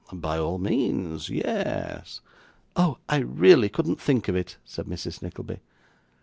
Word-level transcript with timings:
'By 0.11 0.39
all 0.39 0.57
means. 0.57 1.29
Ye 1.29 1.43
es.' 1.43 2.21
'Oh! 2.75 2.97
I 3.07 3.17
really 3.17 3.69
couldn't 3.69 4.01
think 4.01 4.27
of 4.27 4.35
it!' 4.35 4.57
said 4.65 4.87
Mrs. 4.87 5.21
Nickleby. 5.21 5.59